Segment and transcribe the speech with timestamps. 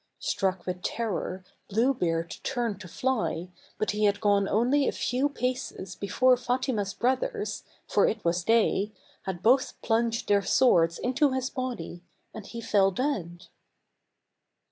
[0.17, 5.29] Struck with terror, Blue Beard turned to fly, but he had gone only a few
[5.29, 8.93] paces before Fatima's brothers, for it was they,
[9.25, 12.01] had both plunged their swords into his body,
[12.33, 13.45] and he fell dead.